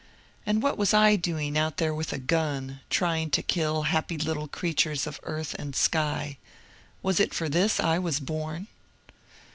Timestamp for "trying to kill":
2.89-3.83